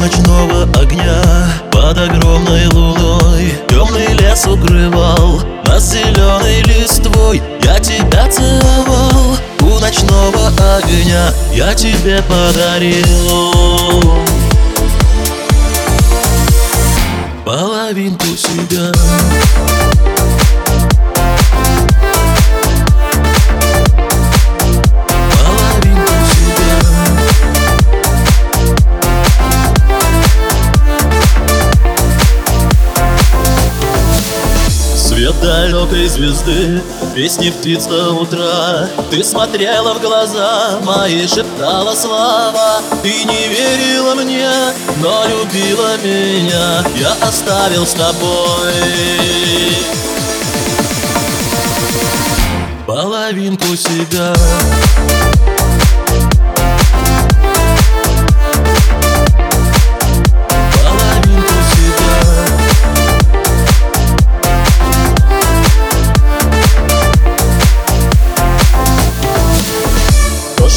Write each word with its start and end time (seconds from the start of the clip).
ночного 0.00 0.62
огня. 0.80 1.22
Под 1.70 1.98
огромной 1.98 2.66
луной 2.68 3.52
Темный 3.68 4.14
лес 4.14 4.46
укрывал 4.46 5.40
Нас 5.66 5.92
зеленой 5.92 6.62
листвой 6.62 7.42
Я 7.62 7.78
тебя 7.78 8.28
целовал 8.28 9.36
У 9.60 9.78
ночного 9.78 10.48
огня. 10.76 11.32
Я 11.52 11.74
тебе 11.74 12.22
подарил 12.22 13.04
Половинку 17.44 18.36
себя 18.36 18.92
далекой 35.40 36.06
звезды, 36.06 36.82
песни 37.14 37.50
птиц 37.50 37.86
до 37.86 38.12
утра. 38.12 38.88
Ты 39.10 39.24
смотрела 39.24 39.94
в 39.94 40.00
глаза 40.00 40.78
мои, 40.82 41.26
шептала 41.26 41.94
слова 41.94 42.80
Ты 43.02 43.24
не 43.24 43.48
верила 43.48 44.14
мне, 44.14 44.48
но 45.02 45.24
любила 45.26 45.96
меня. 45.98 46.84
Я 46.96 47.12
оставил 47.26 47.86
с 47.86 47.92
тобой 47.92 48.72
Половинку 52.86 53.76
себя 53.76 54.32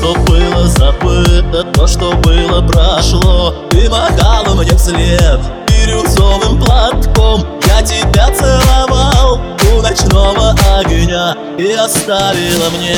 что 0.00 0.14
было 0.14 0.66
забыто, 0.66 1.62
то, 1.74 1.86
что 1.86 2.12
было 2.12 2.62
прошло. 2.62 3.54
Ты 3.68 3.88
махала 3.90 4.54
мне 4.54 4.74
вслед 4.76 5.40
бирюзовым 5.68 6.58
платком. 6.58 7.46
Я 7.66 7.82
тебя 7.82 8.28
целовал 8.34 9.40
у 9.72 9.82
ночного 9.82 10.54
огня 10.78 11.36
И 11.56 11.72
оставила 11.72 12.70
мне 12.70 12.96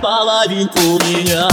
половинку 0.00 0.98
меня 1.04 1.48